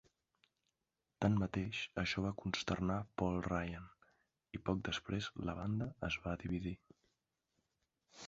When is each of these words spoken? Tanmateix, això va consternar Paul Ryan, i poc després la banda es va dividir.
Tanmateix, 1.25 1.81
això 2.03 2.21
va 2.25 2.31
consternar 2.43 2.95
Paul 3.21 3.37
Ryan, 3.49 3.85
i 4.59 4.61
poc 4.69 4.81
després 4.89 5.27
la 5.49 5.55
banda 5.61 5.89
es 6.09 6.17
va 6.27 6.35
dividir. 6.45 6.75